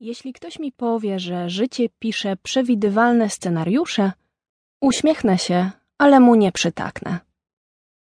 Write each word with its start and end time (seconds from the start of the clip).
Jeśli 0.00 0.32
ktoś 0.32 0.58
mi 0.58 0.72
powie, 0.72 1.18
że 1.18 1.50
życie 1.50 1.88
pisze 1.98 2.36
przewidywalne 2.42 3.30
scenariusze, 3.30 4.12
uśmiechnę 4.80 5.38
się, 5.38 5.70
ale 5.98 6.20
mu 6.20 6.34
nie 6.34 6.52
przytaknę. 6.52 7.18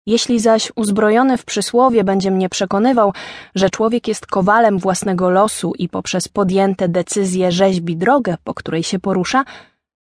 Jeśli 0.05 0.39
zaś 0.39 0.71
uzbrojony 0.75 1.37
w 1.37 1.45
przysłowie 1.45 2.03
będzie 2.03 2.31
mnie 2.31 2.49
przekonywał, 2.49 3.13
że 3.55 3.69
człowiek 3.69 4.07
jest 4.07 4.27
kowalem 4.27 4.79
własnego 4.79 5.29
losu 5.29 5.73
i 5.77 5.89
poprzez 5.89 6.27
podjęte 6.27 6.89
decyzje 6.89 7.51
rzeźbi 7.51 7.97
drogę, 7.97 8.35
po 8.43 8.53
której 8.53 8.83
się 8.83 8.99
porusza, 8.99 9.45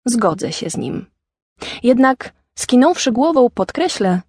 zgodzę 0.05 0.51
się 0.51 0.69
z 0.69 0.77
nim. 0.77 1.05
Jednak, 1.83 2.33
skinąwszy 2.55 3.11
głową, 3.11 3.49
podkreślę, 3.49 4.21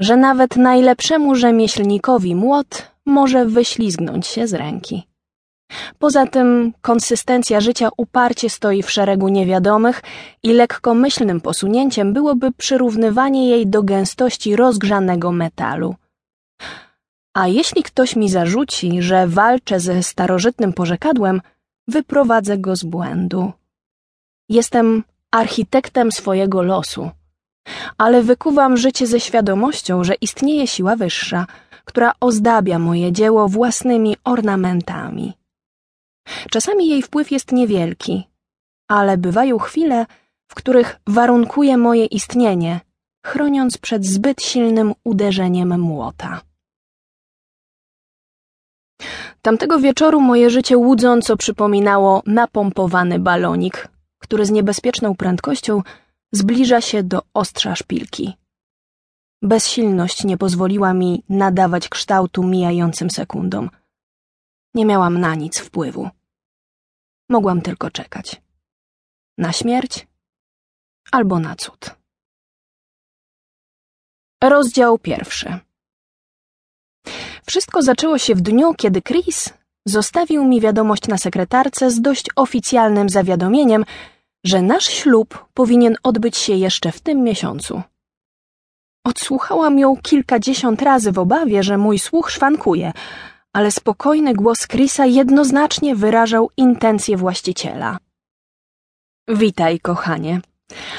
że 0.00 0.16
nawet 0.16 0.56
najlepszemu 0.56 1.34
rzemieślnikowi 1.34 2.34
młot 2.34 2.90
może 3.06 3.46
wyślizgnąć 3.46 4.26
się 4.26 4.46
z 4.46 4.54
ręki. 4.54 5.07
Poza 5.98 6.26
tym 6.26 6.72
konsystencja 6.80 7.60
życia 7.60 7.88
uparcie 7.96 8.50
stoi 8.50 8.82
w 8.82 8.90
szeregu 8.90 9.28
niewiadomych 9.28 10.02
i 10.42 10.52
lekkomyślnym 10.52 11.40
posunięciem 11.40 12.12
byłoby 12.12 12.52
przyrównywanie 12.52 13.48
jej 13.48 13.66
do 13.66 13.82
gęstości 13.82 14.56
rozgrzanego 14.56 15.32
metalu. 15.32 15.94
A 17.34 17.48
jeśli 17.48 17.82
ktoś 17.82 18.16
mi 18.16 18.28
zarzuci, 18.28 19.02
że 19.02 19.26
walczę 19.26 19.80
ze 19.80 20.02
starożytnym 20.02 20.72
porzekadłem, 20.72 21.40
wyprowadzę 21.88 22.58
go 22.58 22.76
z 22.76 22.84
błędu. 22.84 23.52
Jestem 24.48 25.04
architektem 25.30 26.12
swojego 26.12 26.62
losu, 26.62 27.10
ale 27.98 28.22
wykuwam 28.22 28.76
życie 28.76 29.06
ze 29.06 29.20
świadomością, 29.20 30.04
że 30.04 30.14
istnieje 30.14 30.66
siła 30.66 30.96
wyższa, 30.96 31.46
która 31.84 32.12
ozdabia 32.20 32.78
moje 32.78 33.12
dzieło 33.12 33.48
własnymi 33.48 34.16
ornamentami. 34.24 35.38
Czasami 36.50 36.88
jej 36.88 37.02
wpływ 37.02 37.30
jest 37.30 37.52
niewielki, 37.52 38.28
ale 38.88 39.18
bywają 39.18 39.58
chwile, 39.58 40.06
w 40.48 40.54
których 40.54 41.00
warunkuje 41.06 41.76
moje 41.76 42.06
istnienie, 42.06 42.80
chroniąc 43.26 43.78
przed 43.78 44.06
zbyt 44.06 44.42
silnym 44.42 44.94
uderzeniem 45.04 45.80
młota. 45.80 46.40
Tamtego 49.42 49.78
wieczoru 49.78 50.20
moje 50.20 50.50
życie 50.50 50.76
łudząco 50.76 51.36
przypominało 51.36 52.22
napompowany 52.26 53.18
balonik, 53.18 53.88
który 54.18 54.46
z 54.46 54.50
niebezpieczną 54.50 55.14
prędkością 55.16 55.82
zbliża 56.32 56.80
się 56.80 57.02
do 57.02 57.22
ostrza 57.34 57.74
szpilki. 57.76 58.36
Bezsilność 59.42 60.24
nie 60.24 60.36
pozwoliła 60.38 60.94
mi 60.94 61.22
nadawać 61.28 61.88
kształtu 61.88 62.42
mijającym 62.44 63.10
sekundom. 63.10 63.70
Nie 64.74 64.84
miałam 64.84 65.20
na 65.20 65.34
nic 65.34 65.58
wpływu. 65.58 66.10
Mogłam 67.28 67.60
tylko 67.60 67.90
czekać. 67.90 68.42
Na 69.38 69.52
śmierć 69.52 70.06
albo 71.12 71.38
na 71.38 71.56
cud. 71.56 71.94
Rozdział 74.42 74.98
pierwszy. 74.98 75.58
Wszystko 77.46 77.82
zaczęło 77.82 78.18
się 78.18 78.34
w 78.34 78.40
dniu, 78.40 78.74
kiedy 78.74 79.02
Chris 79.02 79.50
zostawił 79.86 80.44
mi 80.44 80.60
wiadomość 80.60 81.08
na 81.08 81.18
sekretarce 81.18 81.90
z 81.90 82.00
dość 82.00 82.26
oficjalnym 82.36 83.08
zawiadomieniem, 83.08 83.84
że 84.44 84.62
nasz 84.62 84.84
ślub 84.84 85.46
powinien 85.54 85.96
odbyć 86.02 86.36
się 86.36 86.52
jeszcze 86.52 86.92
w 86.92 87.00
tym 87.00 87.22
miesiącu. 87.22 87.82
Odsłuchałam 89.04 89.78
ją 89.78 89.96
kilkadziesiąt 89.96 90.82
razy 90.82 91.12
w 91.12 91.18
obawie, 91.18 91.62
że 91.62 91.78
mój 91.78 91.98
słuch 91.98 92.30
szwankuje, 92.30 92.92
ale 93.52 93.70
spokojny 93.70 94.34
głos 94.34 94.66
Chrisa 94.66 95.06
jednoznacznie 95.06 95.94
wyrażał 95.94 96.50
intencje 96.56 97.16
właściciela. 97.16 97.98
Witaj, 99.28 99.80
kochanie. 99.80 100.40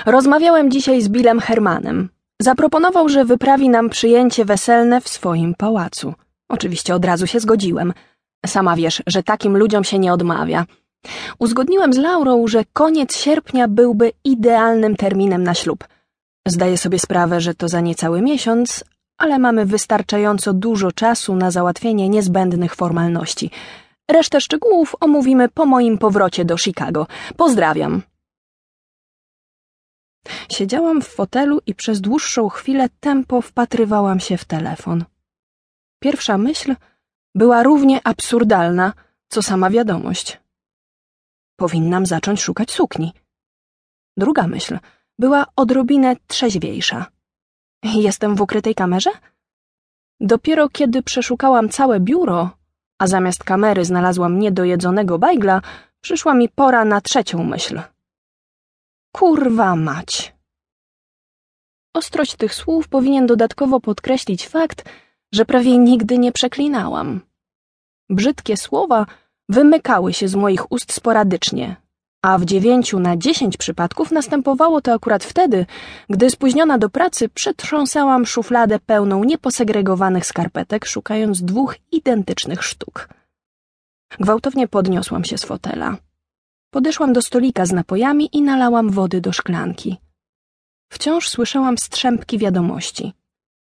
Rozmawiałem 0.05 0.71
dzisiaj 0.71 1.01
z 1.01 1.09
Billem 1.09 1.39
Hermanem. 1.39 2.09
Zaproponował, 2.41 3.09
że 3.09 3.25
wyprawi 3.25 3.69
nam 3.69 3.89
przyjęcie 3.89 4.45
weselne 4.45 5.01
w 5.01 5.09
swoim 5.09 5.55
pałacu. 5.55 6.13
Oczywiście 6.49 6.95
od 6.95 7.05
razu 7.05 7.27
się 7.27 7.39
zgodziłem. 7.39 7.93
Sama 8.45 8.75
wiesz, 8.75 9.03
że 9.07 9.23
takim 9.23 9.57
ludziom 9.57 9.83
się 9.83 9.99
nie 9.99 10.13
odmawia. 10.13 10.65
Uzgodniłem 11.39 11.93
z 11.93 11.97
Laurą, 11.97 12.47
że 12.47 12.63
koniec 12.73 13.15
sierpnia 13.15 13.67
byłby 13.67 14.11
idealnym 14.23 14.95
terminem 14.95 15.43
na 15.43 15.53
ślub. 15.53 15.87
Zdaję 16.47 16.77
sobie 16.77 16.99
sprawę, 16.99 17.41
że 17.41 17.55
to 17.55 17.67
za 17.67 17.81
niecały 17.81 18.21
miesiąc, 18.21 18.83
ale 19.19 19.39
mamy 19.39 19.65
wystarczająco 19.65 20.53
dużo 20.53 20.91
czasu 20.91 21.35
na 21.35 21.51
załatwienie 21.51 22.09
niezbędnych 22.09 22.75
formalności. 22.75 23.51
Resztę 24.07 24.41
szczegółów 24.41 24.95
omówimy 24.99 25.49
po 25.49 25.65
moim 25.65 25.97
powrocie 25.97 26.45
do 26.45 26.57
Chicago. 26.57 27.07
Pozdrawiam. 27.37 28.01
Siedziałam 30.51 31.01
w 31.01 31.07
fotelu 31.07 31.59
i 31.65 31.75
przez 31.75 32.01
dłuższą 32.01 32.49
chwilę 32.49 32.89
tempo 32.99 33.41
wpatrywałam 33.41 34.19
się 34.19 34.37
w 34.37 34.45
telefon. 34.45 35.05
Pierwsza 35.99 36.37
myśl 36.37 36.75
była 37.35 37.63
równie 37.63 38.01
absurdalna, 38.03 38.93
co 39.29 39.41
sama 39.41 39.69
wiadomość. 39.69 40.39
Powinnam 41.55 42.05
zacząć 42.05 42.41
szukać 42.41 42.71
sukni. 42.71 43.13
Druga 44.17 44.47
myśl 44.47 44.79
była 45.19 45.45
odrobinę 45.55 46.15
trzeźwiejsza. 46.27 47.18
Jestem 47.83 48.35
w 48.35 48.41
ukrytej 48.41 48.75
kamerze? 48.75 49.11
Dopiero 50.19 50.69
kiedy 50.69 51.03
przeszukałam 51.03 51.69
całe 51.69 51.99
biuro, 51.99 52.49
a 52.99 53.07
zamiast 53.07 53.43
kamery 53.43 53.85
znalazłam 53.85 54.39
niedojedzonego 54.39 55.19
bajgla, 55.19 55.61
przyszła 56.01 56.33
mi 56.33 56.49
pora 56.49 56.85
na 56.85 57.01
trzecią 57.01 57.43
myśl. 57.43 57.81
Kurwa 59.11 59.75
mać. 59.75 60.35
Ostrość 61.93 62.35
tych 62.35 62.53
słów 62.53 62.87
powinien 62.87 63.27
dodatkowo 63.27 63.79
podkreślić 63.79 64.47
fakt, 64.47 64.89
że 65.31 65.45
prawie 65.45 65.77
nigdy 65.77 66.17
nie 66.17 66.31
przeklinałam. 66.31 67.21
Brzydkie 68.09 68.57
słowa 68.57 69.05
wymykały 69.49 70.13
się 70.13 70.27
z 70.27 70.35
moich 70.35 70.71
ust 70.71 70.93
sporadycznie, 70.93 71.75
a 72.21 72.37
w 72.37 72.45
dziewięciu 72.45 72.99
na 72.99 73.17
dziesięć 73.17 73.57
przypadków 73.57 74.11
następowało 74.11 74.81
to 74.81 74.93
akurat 74.93 75.23
wtedy, 75.23 75.65
gdy 76.09 76.29
spóźniona 76.29 76.77
do 76.77 76.89
pracy 76.89 77.29
przetrząsałam 77.29 78.25
szufladę 78.25 78.79
pełną 78.79 79.23
nieposegregowanych 79.23 80.25
skarpetek, 80.25 80.85
szukając 80.85 81.41
dwóch 81.41 81.75
identycznych 81.91 82.63
sztuk. 82.63 83.09
Gwałtownie 84.19 84.67
podniosłam 84.67 85.23
się 85.23 85.37
z 85.37 85.45
fotela. 85.45 85.97
Podeszłam 86.71 87.13
do 87.13 87.21
stolika 87.21 87.65
z 87.65 87.71
napojami 87.71 88.29
i 88.33 88.41
nalałam 88.41 88.89
wody 88.89 89.21
do 89.21 89.31
szklanki. 89.31 89.97
Wciąż 90.91 91.29
słyszałam 91.29 91.77
strzępki 91.77 92.37
wiadomości. 92.37 93.13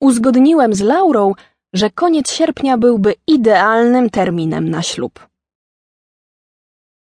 Uzgodniłem 0.01 0.75
z 0.75 0.81
Laurą, 0.81 1.33
że 1.73 1.91
koniec 1.91 2.33
sierpnia 2.33 2.79
byłby 2.79 3.15
idealnym 3.27 4.11
terminem 4.11 4.69
na 4.69 4.83
ślub. 4.83 5.29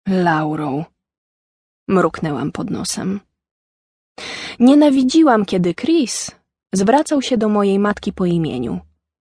Laurą. 0.09 0.85
Mruknęłam 1.89 2.53
pod 2.53 2.71
nosem. 2.71 3.21
Nienawidziłam, 4.61 5.45
kiedy 5.45 5.75
Chris 5.75 6.31
zwracał 6.73 7.23
się 7.23 7.37
do 7.39 7.49
mojej 7.49 7.79
matki 7.79 8.13
po 8.13 8.25
imieniu, 8.27 8.81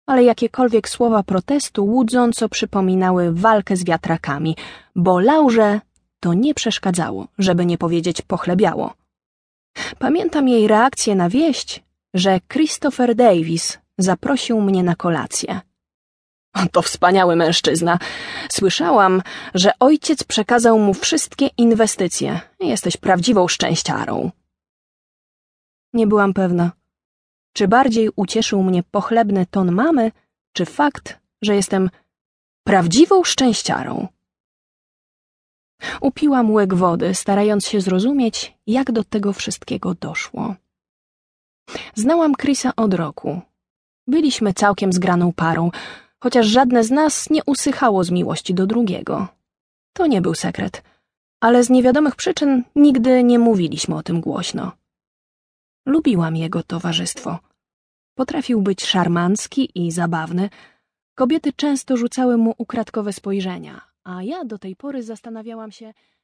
ale 0.06 0.25
jakiekolwiek 0.25 0.88
słowa 0.88 1.22
protestu 1.22 1.84
łudząco 1.84 2.49
przypominały 2.49 3.33
walkę 3.33 3.77
z 3.77 3.84
wiatrakami, 3.84 4.56
bo 4.97 5.21
Laurze 5.21 5.81
to 6.21 6.34
nie 6.34 6.55
przeszkadzało, 6.55 7.28
żeby 7.38 7.66
nie 7.66 7.78
powiedzieć 7.78 8.22
pochlebiało. 8.22 8.94
Pamiętam 9.99 10.49
jej 10.49 10.69
reakcję 10.69 11.15
na 11.15 11.28
wieść, 11.28 11.82
że 12.15 12.41
Christopher 12.49 13.15
Davis 13.15 13.78
zaprosił 13.99 14.61
mnie 14.61 14.82
na 14.82 14.97
kolację. 14.97 15.61
To 16.72 16.83
wspaniały 16.83 17.37
mężczyzna. 17.37 17.99
Słyszałam, 18.53 19.22
że 19.55 19.72
ojciec 19.81 20.25
przekazał 20.25 20.78
mu 20.78 20.94
wszystkie 20.94 21.47
inwestycje. 21.56 22.41
Jesteś 22.61 22.97
prawdziwą 22.97 23.49
szczęściarą. 23.49 24.31
Nie 25.93 26.06
byłam 26.06 26.35
pewna, 26.35 26.73
czy 27.52 27.69
bardziej 27.69 28.11
ucieszył 28.17 28.62
mnie 28.62 28.82
pochlebny 28.82 29.47
ton 29.47 29.73
mamy, 29.73 30.12
czy 30.52 30.64
fakt, 30.67 31.19
że 31.43 31.55
jestem 31.55 31.91
prawdziwą 32.64 33.25
szczęściarą. 33.25 34.08
Upiłam 36.00 36.50
łyk 36.50 36.75
wody, 36.75 37.14
starając 37.14 37.67
się 37.67 37.81
zrozumieć, 37.81 38.55
jak 38.67 38.93
do 38.93 39.05
tego 39.05 39.32
wszystkiego 39.32 39.94
doszło. 39.94 40.55
Znałam 41.94 42.35
Chrisa 42.35 42.73
od 42.76 42.94
roku. 42.94 43.41
Byliśmy 44.06 44.55
całkiem 44.55 44.93
zgraną 44.93 45.32
parą, 45.32 45.70
chociaż 46.22 46.46
żadne 46.46 46.84
z 46.84 46.90
nas 46.90 47.31
nie 47.31 47.44
usychało 47.46 48.05
z 48.05 48.11
miłości 48.11 48.55
do 48.55 48.67
drugiego. 48.67 49.28
To 49.93 50.06
nie 50.06 50.20
był 50.20 50.34
sekret, 50.34 50.82
ale 51.40 51.64
z 51.64 51.70
niewiadomych 51.70 52.17
przyczyn 52.17 52.64
nigdy 52.76 53.25
nie 53.25 53.38
mówiliśmy 53.38 53.96
o 53.96 54.02
tym 54.02 54.20
głośno. 54.20 54.72
Lubiłam 55.87 56.37
jego 56.37 56.62
towarzystwo. 56.62 57.38
Potrafił 58.14 58.62
być 58.62 58.84
szarmancki 58.84 59.70
i 59.75 59.93
zabawny. 59.93 60.50
Kobiety 61.14 61.52
często 61.52 61.96
rzucały 61.96 62.37
mu 62.37 62.55
ukradkowe 62.58 63.12
spojrzenia, 63.12 63.90
A 64.05 64.23
ja 64.23 64.44
do 64.44 64.58
tej 64.58 64.76
pory 64.76 65.02
zastanawiałam 65.02 65.73
się, 65.73 65.94